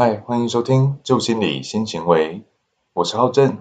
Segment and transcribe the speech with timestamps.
[0.00, 2.44] 嗨，欢迎收听旧心理新行为，
[2.92, 3.58] 我是浩正。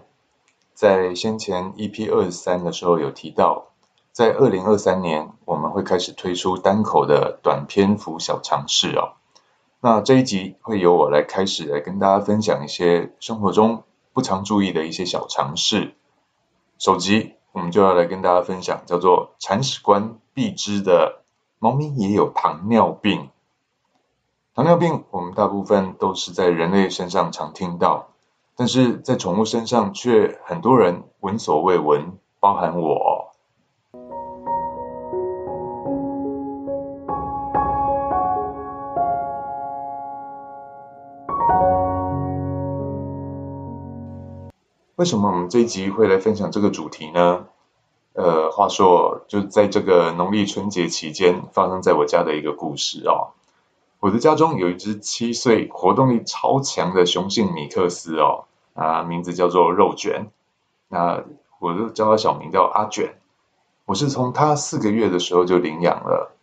[0.75, 3.69] 在先前 EP 二三的时候有提到，
[4.11, 9.17] 在二零二三年我们会开始推出单口的短篇幅小尝试哦。
[9.81, 13.81] 那这一集会由我来开始来跟大家分享一些生活中
[14.13, 15.95] 不常注意的一些小常识。
[16.77, 21.23] 首集我们就要来跟大家分享叫做“铲屎官必知的
[21.57, 23.31] 猫咪也有糖尿病”。
[24.57, 28.07] 糖尿病，我们大部分都是在人类身上常听到，
[28.55, 33.35] 但是在宠物身上却很多人闻所未闻，包含我。
[44.95, 47.45] 为什么我们这一集会来分享这个主题呢？
[48.13, 53.36] 呃，话说，就在这个农历春节期间，发生在我家的一个故事哦。
[54.07, 60.27] 我的家中有一只七岁、活动力超强的雄性米克斯哦，啊，名字叫做肉卷，
[60.87, 61.25] 那
[61.59, 63.17] 我就叫它小名叫阿卷。
[63.85, 66.37] 我是从它四个月的时候就领养了，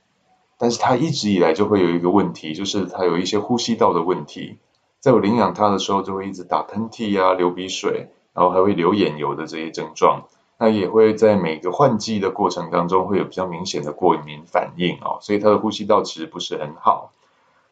[0.59, 4.59] 但是它一直以来就会有一个问题，就是它有一些呼吸道的问题。
[5.01, 10.25] 在我领养它的时候，就会一直打喷嚏啊、流鼻水，然后还会流眼油的这些症状。
[10.59, 17.13] 那也会在每个换季的过程当中会有比较明显的过敏反应哦，所以它的呼吸道其实不是很好。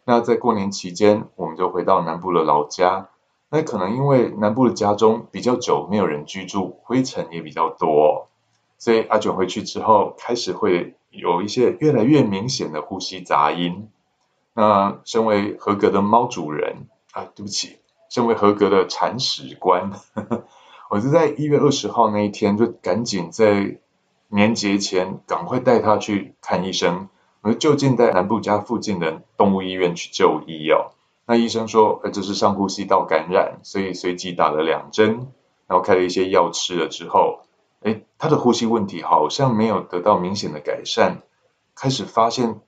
[0.05, 3.09] 那在过年期间，我们就回到南部的老家。
[3.51, 8.29] 那可能因为南部的家中比较久没有人居住，灰尘也比较多，
[8.79, 13.91] 所以阿卷回去之后，开始会有一些越来越明显的呼吸杂音。
[14.55, 19.93] 那身为合格的猫主人啊，对不起，身为合格的铲屎官，
[20.89, 23.79] 我是在一月二十号那一天，就赶紧在
[24.29, 27.09] 年节前赶快带他去看医生。
[27.43, 30.93] 而就近在南部家附近的动物医院去就医哦。
[31.27, 35.29] 那医生说，呃，这是上呼吸道感染，所以随即打了两针，
[35.67, 37.41] 然后开了一些药吃了之后，
[37.83, 41.23] 哎，他的呼吸问题好像没有得到明显的改善，
[41.75, 42.61] 开始发现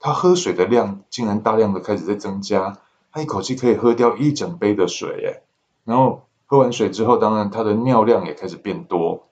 [0.00, 2.78] 他喝水的量竟然大量的开始在增加，
[3.12, 5.42] 他一口气可以喝掉一整杯的水，哎，
[5.84, 9.26] 然后喝完水之后，当然他的尿量也开始变多。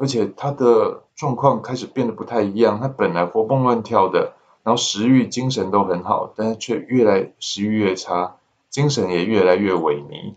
[0.00, 8.36] 而且他的状况开始变得不太一样，他本来活蹦乱跳的，然后食欲、精神都很好，但是却越来食欲越差，
[8.70, 10.36] 精神也越来越萎靡。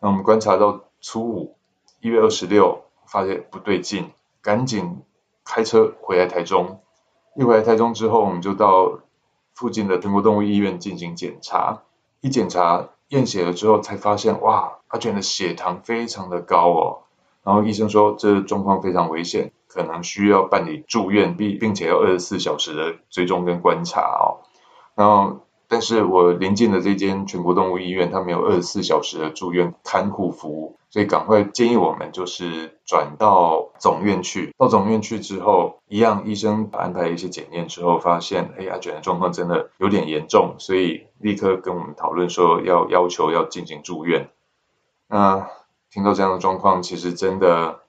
[0.00, 1.56] 那我们观察到初五
[2.00, 4.10] 一月二十六，发现不对劲，
[4.42, 5.02] 赶紧
[5.44, 6.80] 开车回来台中。
[7.36, 8.98] 一回来台中之后，我们就到
[9.54, 11.82] 附近的全国动物医院进行检查。
[12.20, 17.03] 一检查验血了之后，才发现哇，阿卷的血糖非常的高哦。
[17.44, 24.40] 然后医生说，这状况非常危险，可能需要办理住院，并并且要二十四小时的追踪跟观察哦。
[24.94, 34.54] 然后，但是我临近的这间全国动物医院，它没有二十四小时的住院看护服务，所以赶快建议我们就是转到总院去。
[34.56, 44.30] 到总院去之后，一样医生安排一些检验之后，发现哎阿卷的状况真的有点严重，所以立刻跟我们讨论说要要求要进行住院。
[45.08, 45.46] 那。
[45.94, 47.82] 听到这样的状况，其实真的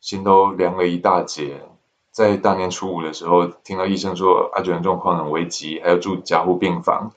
[0.00, 1.62] 心都凉了一大截。
[2.10, 7.12] 在大年初五的时候，听到医生说阿卷的状况很危急，还要住加护病房，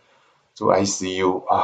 [0.54, 1.64] 住 ICU 啊！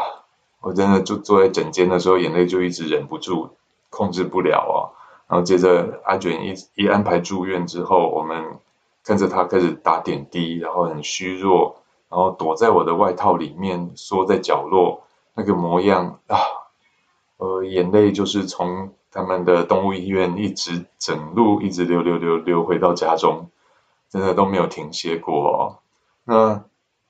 [0.62, 3.52] 我真的就坐在诊间的时候，眼泪就一直忍不住，
[3.92, 4.90] 控制不了啊。
[5.28, 8.58] 然后接着阿卷一一安排住院之后，我们
[9.04, 15.04] 看着他开始打点滴，然后很虚弱，然后躲在我的外套里面，缩在角落，
[15.36, 16.40] 那个模样啊！
[17.38, 23.50] 呃，眼泪就是从他们的动物医院一直整路一直流流流流回到家中，
[24.10, 25.48] 真的都没有停歇过。
[25.48, 25.78] 哦
[26.24, 26.66] 那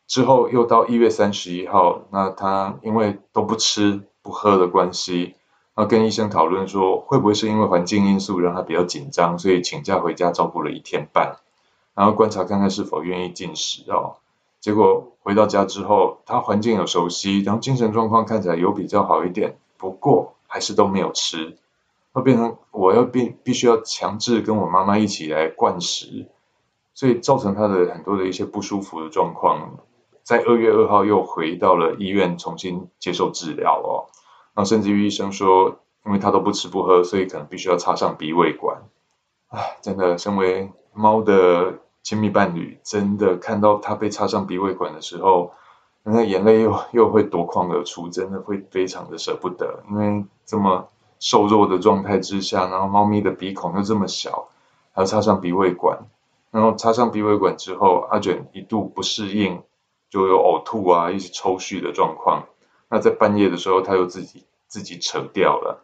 [0.06, 5.35] 之后又到一月三十一号，那他因为都不吃不喝的关系，
[5.76, 11.38] 那跟医生讨论说，会不会是因为环境因素让他比较紧张，所以请假回家照顾了一天半，
[11.94, 14.18] 然后观察看看是否愿意进食哦。
[14.62, 19.58] 结果回到家之后，他环境有熟悉，然后精神状况看起来有比较好一点。
[19.78, 21.58] 不过还是都没有吃，
[22.14, 26.28] 会变成我要必必须要强制跟我妈妈一起来灌食，
[26.94, 29.78] 所以造成他的很多的一些不舒服的状况。
[30.24, 34.12] 在二月二号又回到了医院重新接受治疗哦，
[34.53, 38.84] 然后甚至于医生说，因为他都不吃不喝，所以可能必须要插上鼻胃管。
[39.50, 45.53] 唉，真的，身为猫的亲密伴侣，真的看到它被插上鼻胃管的时候。
[46.09, 50.88] 那眼泪又又会夺眶而出，真的会非常的舍不得，因为这么
[51.20, 54.48] 瘦弱的状态之下，然后猫咪的鼻孔又这么小，
[54.94, 56.08] 还要插上鼻胃管，
[56.50, 59.62] 然后插上鼻胃管之后，阿卷一度不适应，
[60.09, 62.46] 就有呕吐啊，一些抽搐的状况，
[62.90, 65.84] 那在半夜的时候，他又自己自己扯掉了。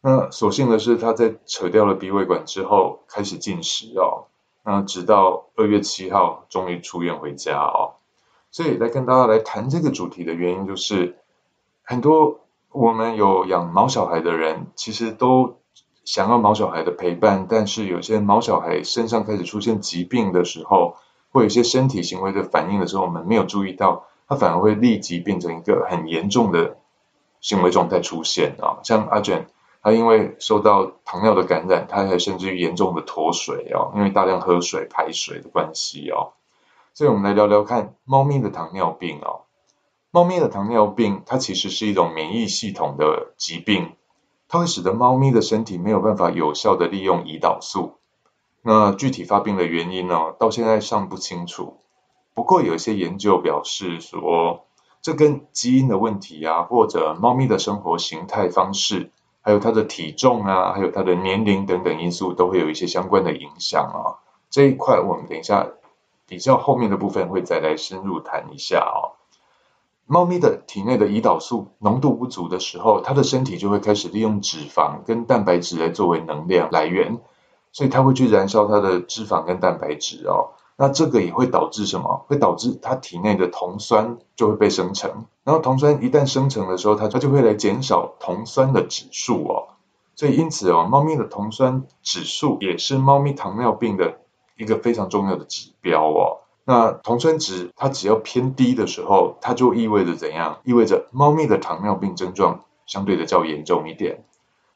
[0.00, 4.26] 那所幸的是，他在扯掉了鼻胃管之后，开始进食哦。
[4.64, 7.94] 那直到二月七号，终于出院回家哦。
[8.50, 11.18] 所以来跟大家来谈这个主题的原因，就是
[11.82, 12.40] 很多
[12.70, 15.58] 我们有养毛小孩的人，其实都
[16.04, 20.96] 想要毛小孩的陪伴，但是有些毛小孩身上开始出现疾病的时候，
[21.32, 26.78] 或有些身体行为的反应的时候，我们没有注意到，它反而会立即变成一个很严重的
[27.40, 29.46] 行为状态出现啊，像阿卷。
[29.82, 36.32] 他因为受到糖尿的感染，他还甚至于严重的脱水哦，因为大量喝水排水的关系哦。
[36.96, 39.42] 所以，我们来聊聊看猫咪的糖尿病哦。
[40.10, 43.92] 猫咪的糖尿病，它其实是一种免疫系统的疾病，
[44.48, 47.98] 它会使得猫咪的身体没有办法有效的利用胰岛素。
[48.62, 51.76] 那具体发病的原因呢，到现在尚不清楚。
[52.32, 54.64] 不过，有一些研究表示说，
[55.02, 59.12] 这跟基因的问题啊，或者猫咪的生活形态方式。
[59.42, 64.24] 还有它的体重啊，还有它的年龄等等因素，都会有一些相关的影响啊。
[64.48, 65.68] 这一块我们等一下
[66.26, 69.16] 比较后面的部分会再来深入谈一下哦。
[70.06, 77.18] 猫咪的体内的胰岛素浓度不足的时候，它的身体就会开始利用脂肪跟蛋白质来作为能量来源，
[77.72, 80.50] 所以它会去燃烧它的脂肪跟蛋白质哦。
[80.76, 82.24] 那这个也会导致什么？
[82.28, 89.68] 会导致它体内的酮酸就会被生成，然后酮酸一旦生成的时候，它它就会来减少酮酸的指数哦。
[90.14, 94.20] 所以因此哦，猫咪的酮酸指数也是猫咪糖尿病的
[94.56, 96.40] 一个非常重要的指标哦。
[96.64, 100.58] 那酮酸值它只要偏低的时候，它就意味着怎样？
[100.64, 104.24] 意味着猫咪的糖尿病症状相对的较严重一点。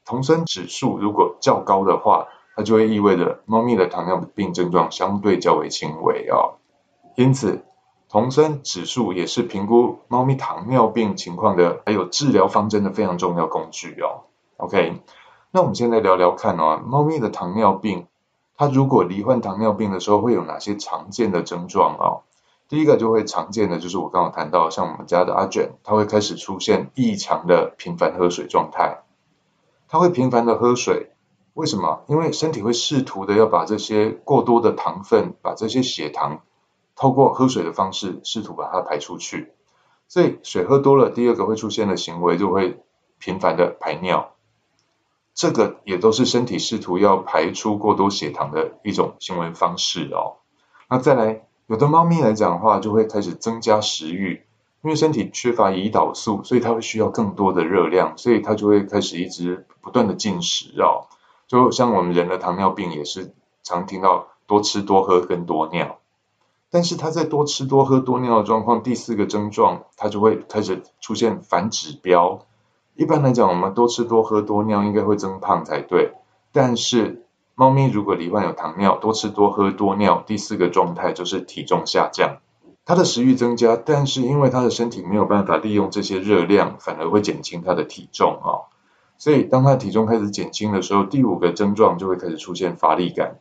[0.05, 6.59] 酮酸指数如果较高的话，它就会意味着猫咪的糖尿病症状相对较为轻微哦，
[7.15, 7.63] 因此
[8.09, 14.27] 酮酸指数也是评估猫咪糖尿病情况的，还有治疗方针的非常重要工具哦。
[14.57, 15.01] OK，
[15.51, 18.07] 那我们现在聊聊看哦，猫咪的糖尿病，
[18.61, 22.21] 他如果罹患糖尿病的时候会有哪些常见的症状哦？
[22.69, 29.01] 第一个就会常见的就是我刚刚谈到，像我们家的阿卷，它会开始出现异常的频繁喝水状态，
[29.87, 31.09] 它会频繁的喝水。
[31.55, 32.03] 为什么？
[32.05, 36.43] 因为身体会试图的要把这些过多的糖分，把这些血糖，
[36.95, 39.53] 透过喝水的方式试图把它排出去。
[40.07, 42.83] 所以水喝多了，第二个会出现的行为就会
[43.17, 44.35] 频繁的排尿。
[45.33, 50.37] 这个也都是身体试图要排出过多血糖的一种行为方式哦。
[50.89, 54.43] 那再来，有的猫咪来讲的话，就会开始增加食欲，
[54.83, 61.07] 因为身体缺乏胰岛素，所以它会需要更多的热量，所以它就会开始一直不断的进食哦。
[61.47, 65.99] 就像我们人的糖尿病也是常听到多吃多喝跟多尿，
[66.69, 72.45] 但是它在多吃多喝多尿的状况，第四个症状它就会开始出现反指标。
[73.01, 76.13] 一般来讲，我们多吃多喝多尿应该会增胖才对，
[76.51, 77.25] 但是
[77.55, 82.37] 猫咪如果罹患有糖尿，多吃多喝多尿，第四个状态就是体重下降，
[82.85, 88.69] 它的食欲增加，但是因为它的身体没有办法利用这些热量，反而会减轻它的体重啊。
[89.17, 93.39] 所以，当它体重开始减轻的时候，第五个症状就会开始出现乏力感，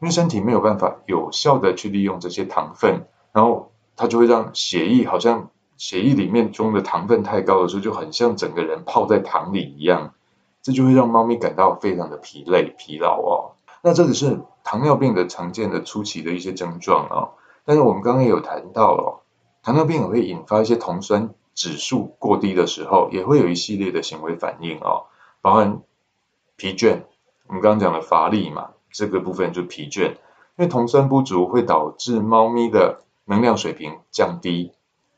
[0.00, 10.12] 因为身体没有办法有效的去利用这些糖分，然后它就会让血液好像血液里面中的糖分太高的时候，就很像整个人泡在糖里一样，
[10.60, 13.56] 这就会让猫咪感到非常的疲累、疲劳哦。
[13.80, 17.30] 那这个是糖尿病的常见的初期的一些症状哦。
[17.64, 19.22] 但是我们刚刚也有谈到了，
[19.62, 21.30] 糖尿病也会引发一些酮酸。
[21.52, 25.06] 指数过低的时候，也会有一系列的行为反应哦，
[25.42, 25.82] 包含
[26.56, 27.02] 疲倦。
[27.48, 30.16] 我们刚刚讲的乏力嘛，这个部分就疲倦，因
[30.56, 34.72] 为酮酸不足会导致猫咪的能量水平降低，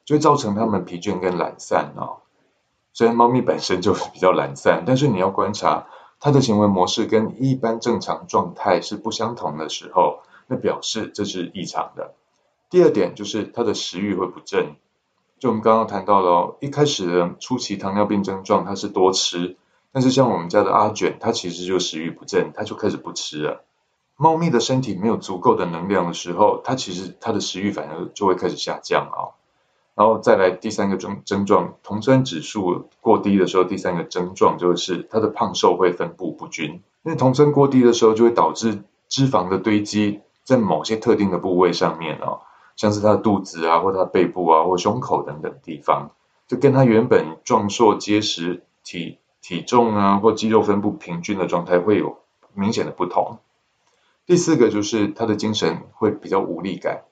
[0.04, 2.18] 就会造成它们疲倦跟懒散哦。
[2.92, 5.86] 虽然猫咪本身就是比较懒散，但是你要观察
[6.20, 12.14] 它的行为模式跟一般正常状态是不相同的时候，那表示这是异常的。
[12.68, 14.76] 第二点就是它的食欲会不振。
[15.38, 19.56] 就我们刚刚谈到了，一开始的初期糖尿病症状，它是多吃，
[19.90, 23.64] 但是像我们家的阿卷，它其实就食欲不振，它就开始不吃了。
[24.16, 29.34] 猫咪的身体没有足够的能量的时候，它其实它的食欲反而就会开始下降啊。
[29.94, 42.40] 然后再来第三个症症状，酮酸指数过低的时候，第三个症状就是它的胖瘦会分布不均，因为酮酸过低的时候，就会导致脂肪的堆积在某些特定的部位上面哦。
[42.74, 46.10] 像是他的肚子啊，或它背部啊，或胸口等等地方，
[46.48, 52.16] 就跟他原本壮硕结实体体重啊，或肌肉分布平均的状态会有
[52.54, 53.38] 明显的不同。
[54.24, 57.02] 第四个就是他的精神会比较无力感，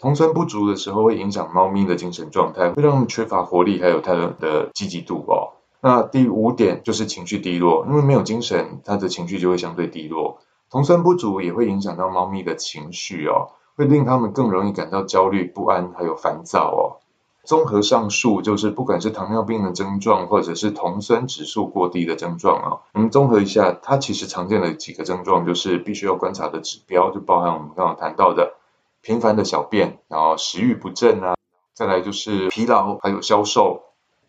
[0.00, 5.52] 酮酸不足的时候会影响猫咪的精神状态，会让它们缺乏活力，还有它的积极度哦。
[5.82, 10.38] 那第五点就是情绪低落，因为没有精神，它的情绪就会相对低落。
[10.70, 17.04] 酮酸不足也会影响到猫咪的情绪哦，会令它们更容易感到焦虑不安，还有烦躁哦。
[17.44, 28.54] 综合上述，就是不管是糖尿病的症状，或者是酮酸指数过低的症状啊，我们综合一下，它其实常见的几个症状，就是必须要观察的指标，就包含我们刚刚谈到的
[29.02, 31.34] 频繁的小便，然后食欲不振啊，
[31.74, 33.82] 再来就是疲劳，还有消瘦。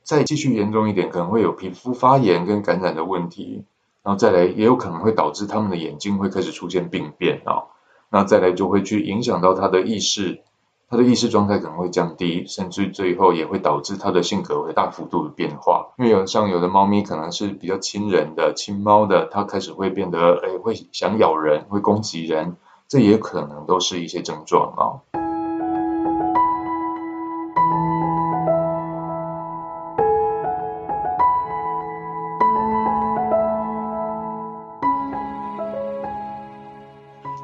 [0.03, 3.65] 再继续严重一点，可能会有皮肤发炎跟感染的问题，
[4.01, 7.65] 然后再来也有可能会导致他们的眼睛会开始出现病变啊，
[8.09, 10.41] 那再来就会去影响到他的意识，
[10.89, 15.93] 他的意识状态可能会降低，甚至最后也会导致他的性格会大幅度的变化。
[15.99, 22.57] 因为有像有的猫咪可能是比较亲人的亲猫的，它开始会变得诶会想咬人，会攻击人，
[22.91, 24.99] 这也可能都是一些症状啊。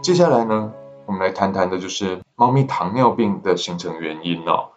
[0.01, 0.73] 接下来呢，
[1.05, 4.71] 我们来谈谈的就是猫咪糖尿病的形成原因哦。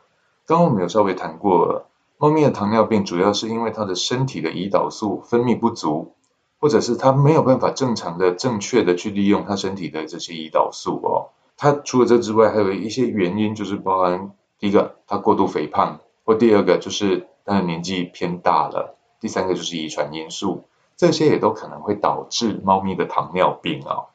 [0.47, 6.15] 刚刚我们有稍微谈过了，猫咪的糖尿病主要是因为它的身体的胰岛素分泌不足，
[6.61, 11.31] 或者是它没有办法正常的、正确的去利用它身体的这些胰岛素哦。
[11.57, 20.65] 它除了这之外，还有一些原因，就是包含第一个，它过度肥胖，或第二个就是它的年纪偏大了，第三个就是遗传因素，
[20.97, 24.07] 这些也都可能会导致猫咪的糖尿病啊。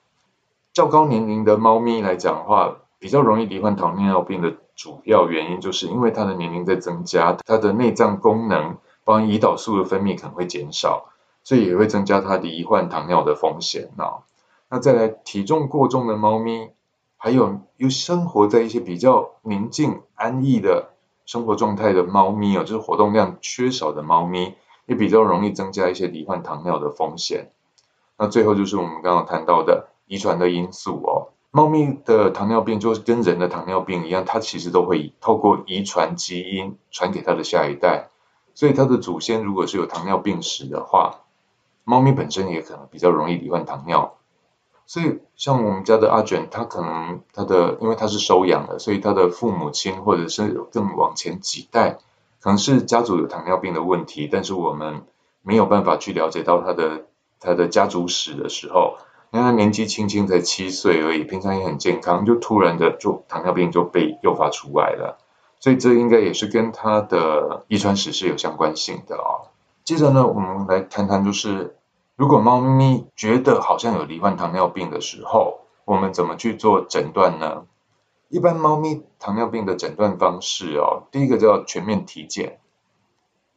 [0.74, 11.06] 较高年龄的猫咪来讲的话，比较容易罹患糖尿病的主要原因，就是因为它的年龄在增加，它的内脏功能，包含胰岛素的分泌可能会减少，
[11.46, 14.28] 所以也会增加它罹患糖尿的风险啊。
[14.68, 16.72] 那再来，体重过重的猫咪，
[17.16, 20.90] 还有又生活在一些比较宁静安逸的
[21.26, 24.56] 生活状态的猫咪哦，就是活动量缺少的猫咪，
[24.88, 27.52] 也比较容易增加一些罹患糖尿的风险。
[28.18, 29.88] 那最后就是我们刚刚谈到的。
[30.08, 38.10] 遗传的因素哦，猫咪的糖尿病就是跟人的糖尿病一样，它其实都会透过遗传基因传给它的下一代，
[38.54, 41.22] 所以它的祖先如果是有糖尿病史的话，
[41.86, 44.16] 猫咪本身也可能比较容易罹患糖尿。
[44.86, 52.00] 所以像我们家的阿卷，它可能它的因为它是收养的，所以它的父母亲或者是更往前几代，
[52.42, 55.04] 可能是家族有糖尿病的问题，但是我们
[55.42, 57.06] 没有办法去了解到它的
[57.40, 58.98] 它的家族史的时候。
[59.32, 65.18] 因为他年纪轻轻才七岁而已，平常也很健康，就突然的就糖尿病就被诱发出来了，
[65.60, 69.52] 所以这应该也是跟他的遗传史是有相关性的哦。
[69.86, 71.78] 接着呢，我们来谈谈，就是
[72.16, 77.66] 如果猫咪觉得好像有罹患糖尿病的时候，我们怎么去做诊断呢？
[78.30, 82.58] 一般猫咪糖尿病的诊断方式哦，第一个叫全面体检。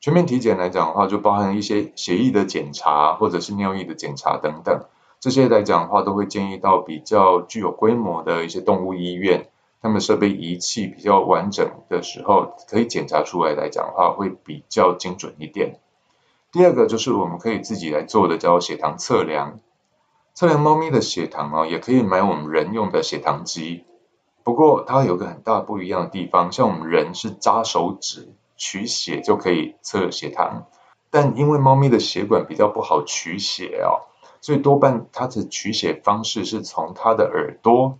[0.01, 4.85] 全面体检来讲的话，就包含一些血液的检查或者是尿液的检查等等。
[5.21, 9.49] 这些来讲的话，都会建议到比较具有规模的一些动物医院，
[9.81, 15.81] 他们设备仪器比较完整的时候，可以检查出来来讲的话，会比较精准一点。
[16.51, 19.61] 第二个就是我们可以自己来做的，叫血糖测量。
[20.35, 23.85] 测量猫咪的血糖哦，也可以买我们人用的血糖机。
[24.45, 30.69] 不过它有个很大不一样的地方，像我们人是扎手指取血就可以测血糖，
[31.11, 34.09] 但因为猫咪的血管比较不好取血哦。
[34.41, 37.99] 所以多半它的取血方式是从它的耳朵、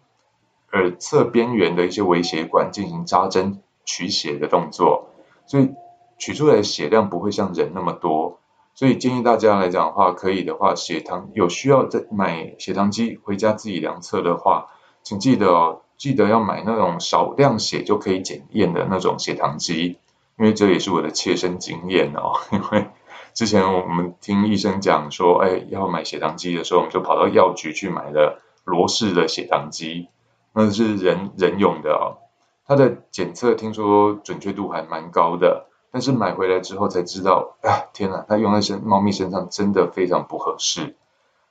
[0.73, 5.09] 耳侧边缘的一些微血管进行扎针取血的动作，
[5.45, 5.75] 所以
[6.19, 8.41] 取出来血量不会像人那么多。
[8.75, 14.67] 所以建议大家来讲的话，可以的话，血糖有需要再买血糖机回家自己量测的话，
[15.03, 19.99] 请记得哦，记得要买那种少量血就可以检验的那种血糖机，
[20.39, 22.89] 因为这也是我的切身经验哦， 因为。
[23.35, 30.09] 之前我们听医生讲说，哎，要买血糖机的时候，我们就跑到药局去买了罗氏的血糖机，
[30.53, 32.19] 那是人人用的哦。
[32.67, 40.97] 它的检测听说准确度还蛮高的，但是买回来之后才知道，啊，天哪，它用在身猫咪身上真的非常不合适。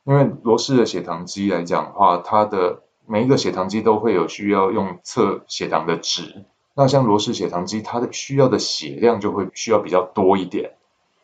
[0.04, 10.76] 因为罗氏的血糖机来讲的话，它的每一个血糖机都会有需要用测血糖的纸，那像罗氏血糖机，它的需要的血量就会需要比较多一点。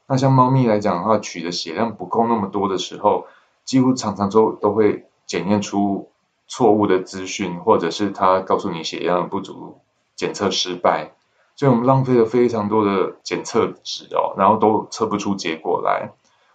[0.06, 3.26] 那像猫咪来讲的话，取的血量不够那么多的时候，
[3.64, 6.10] 几乎常常都都会检验出
[6.48, 9.78] 错误的资讯，或者是它告诉你血量不足，
[10.18, 11.14] 检测失败，
[11.56, 16.12] 所以我们浪费了非常多的检测纸哦，然后都测不出结果来。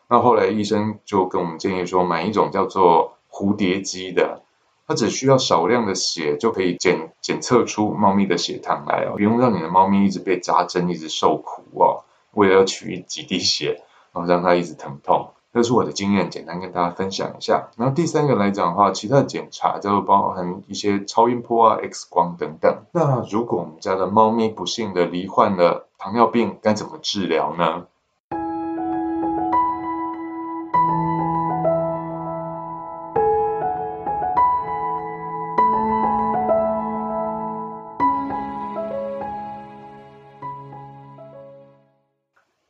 [0.09, 4.43] 那后来医生就跟我们建议说，买一种叫做蝴蝶机的，
[4.87, 15.31] 它只需要少量的血就可以检检测出猫咪的血糖来哦，不用让你的猫咪一直被扎针，一直受苦哦，为了要取几滴血，然后让它一直疼痛。
[15.53, 17.71] 这是我的经验，简单跟大家分享一下。
[17.77, 22.85] 然后第三个来讲的话，其他的检查就包含一些超音波啊、X 光等等。
[22.93, 27.87] 那如果我们家的猫咪不幸的罹患了糖尿病，该怎么治疗呢？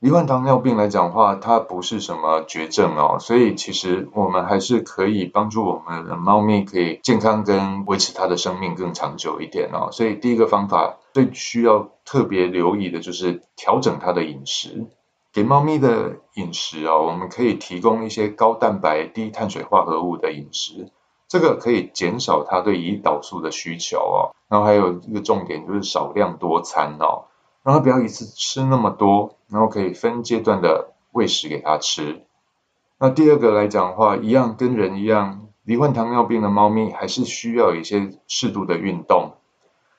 [0.01, 9.89] 罹患糖尿病来讲话，它不是什么绝症哦，所以其实我们还是可以帮助我们的猫咪可以健康跟维持它的生命更长久一点哦。
[9.91, 14.87] 所以第一个方法最需要特别留意的就是调整它的饮食。
[15.33, 20.93] 给猫咪的饮食哦，我们可以提供一些高蛋白、低碳水化合物的饮食，
[21.27, 24.31] 这个可以减少它对胰岛素的需求哦。
[24.49, 27.25] 然后还有一个重点就是少量多餐哦。
[27.69, 32.23] 让它不要一次吃那么多，然后可以分阶段的喂食给它吃。
[32.99, 39.33] 那第二个来讲的话，一样跟人一样，罹患糖尿病的猫咪还是需要一些适度的运动。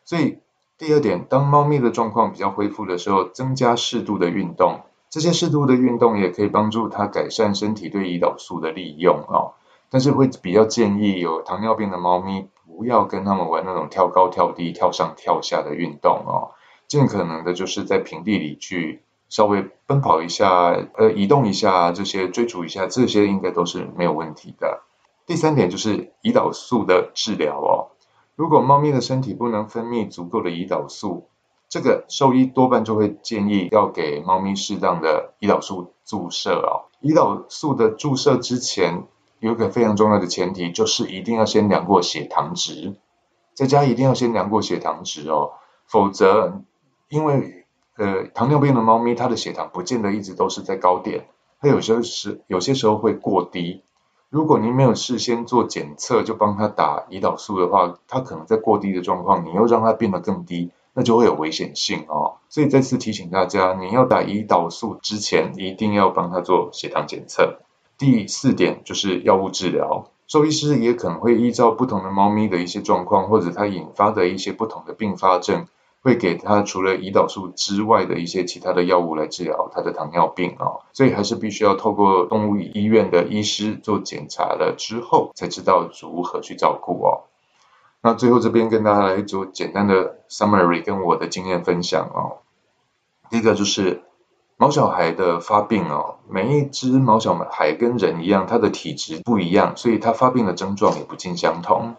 [0.03, 0.39] 所以
[0.79, 4.79] 第二点，当猫咪的状况比较恢复的时候，增加适度的运动。
[5.11, 9.53] 这些适度的运动也可以帮助它改善身体对胰岛素的利用哦。
[9.91, 16.57] 但是会比较建议有糖尿病的猫咪不要跟它们玩那种跳高跳低、跳上跳下的运动哦。
[16.89, 24.81] 尽可能的就是在平地里去稍微奔跑一下，呃，移动一下，这些追逐一下，这些应该都是没有问题的。
[25.27, 27.93] 第三点就是胰岛素的治疗哦。
[28.35, 31.29] 如果猫咪的身体不能分泌足够的胰岛素，
[31.69, 36.89] 这个兽医多半就会建议要给猫咪适当的胰岛素注射哦。
[37.03, 39.03] 胰岛素的注射之前
[39.37, 42.95] 有一个非常重要的前提，就是一定要先量过血糖值，
[43.53, 45.51] 在家一定要先量过血糖值哦，
[45.85, 46.63] 否则。
[47.09, 47.65] 因为
[47.97, 51.25] 呃，糖尿病的猫咪，它的血糖不见得一直都是在高点，
[51.59, 53.83] 它有时有些时候会过低。
[54.29, 62.35] 如果您没有事先做检测，就帮它打胰岛素的话，它可能在过低的状况，你又让它变得更低，那就会有危险性哦。
[62.47, 67.57] 所以再次提醒大家，你要打胰岛素之前，一定要帮它做血糖检测。
[67.97, 75.65] 第四点就是药物治疗，兽医师也可能会依照不同的猫咪的一些状况，或者它引发的一些不同的并发症。
[76.01, 87.23] 会给他除了胰岛素之外的一些其他的药物来治疗他的糖尿病啊，所以还是必须要透过动物医院的医师做检查了之后，才知道如何去照顾哦。
[88.01, 92.37] 那最后这边跟大家来做简单的 summary 跟我的经验分享哦。
[93.29, 94.03] 第一个就是
[94.55, 101.95] 毛小孩的发病哦，每一只毛小孩跟人一样，它的体质不一样，所以它发病的症状也不尽相同。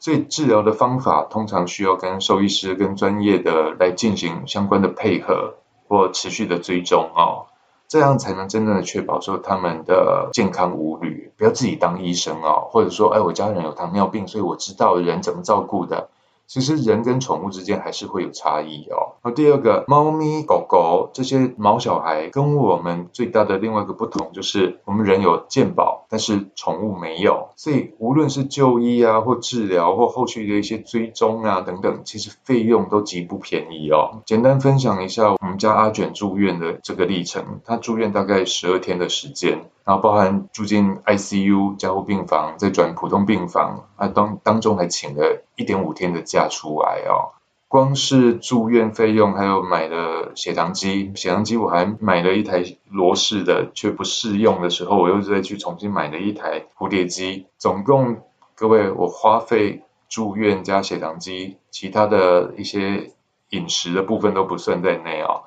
[0.00, 5.54] 所以治疗的方法通常需要跟兽医师跟专业的来进行相关的配合
[5.86, 7.46] 或持续的追踪哦，
[7.86, 11.30] 这样才能真正的确保说他们的健康无虑。
[11.36, 16.08] 不要自己当医生哦，或者说，哎，我家人有糖尿病，所以我知道人怎么照顾的。
[16.50, 19.14] 其实人跟宠物之间还是会有差异哦。
[19.22, 27.50] 那第二个，猫咪、狗狗这些毛小孩跟我们最大的另外一个不同就是，我们人有健保，但是宠物没有。
[27.54, 34.22] 所以无论是就医啊，或治疗，或后续的一些追踪啊等等，其实费用都极不便宜哦。
[34.26, 39.70] 简单分享一下我们家阿卷住院的这个历程，他住院大概十二天的时间。
[39.84, 47.34] 然后包含住进 ICU 加护病房，再转普通病房，啊当当中还请了一点五天的假出来哦。
[47.66, 57.46] 光是住院费用，还有买的血糖机，血糖机我还买了一台罗氏的，却不适用的时候，我又再去重新买了一台蝴蝶机。
[57.58, 58.22] 总共
[58.56, 63.12] 各位，我花费住院加血糖机，其他的一些
[63.50, 65.44] 饮食的部分都不算在内哦。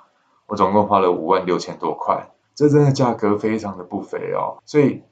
[0.48, 2.30] 我总共花了五万六千多块。
[2.56, 5.04] 这真的价格非常的不菲哦，所以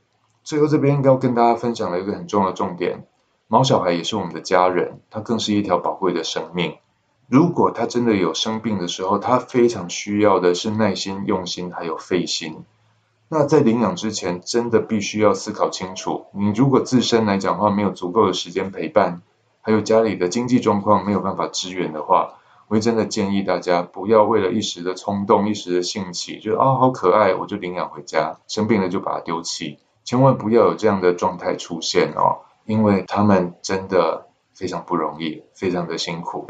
[0.44, 3.08] 最后这边要跟大家分享的一个很重要的重点，
[3.48, 6.78] 毛小孩也是我们的家人，它更是一条宝贵的生命。
[7.28, 12.64] 如果它真的有生病的时候，它非常需要的是耐心、用心还有费心。
[13.30, 19.22] 那在领养之前，真的必须要思考清楚，你如果自身来讲话没有足够的时间陪伴，
[19.62, 22.34] 还有家里的经济状况没有办法支援的话。
[22.72, 36.48] 我真的建议大家不要为了一时的冲动、一时的兴起，就啊好可爱，我就领养回家，生病了就把它丢弃，千万不要有这样的状态出现哦，因为他们真的非常不容易，非常的辛苦。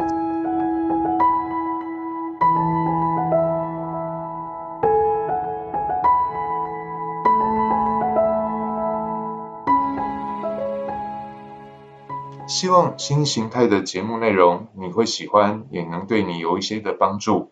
[12.52, 17.50] 希望新形态的节目内容你会喜欢，也能对你有一些的帮助。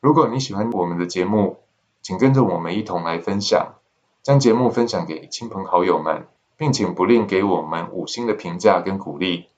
[0.00, 1.58] 如果你喜欢我们的节目，
[2.02, 3.74] 请跟着我们一同来分享，
[4.22, 9.48] 将节目分享给亲朋好友们，并请不吝给我们五星的评价跟鼓励。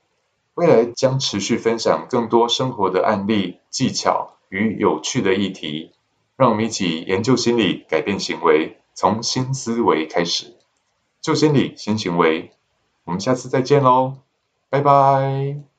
[0.54, 5.92] 未来将持续分享更多生活的案例、技巧与有趣的议题，
[6.36, 10.56] 让我们一起研究心理，改变行为，从新思维开始，
[11.20, 12.52] 旧心理新行为。
[13.04, 14.14] 我们下次再见喽，
[14.70, 15.69] 拜拜。